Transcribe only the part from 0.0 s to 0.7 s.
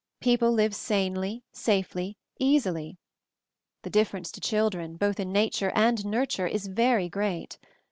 People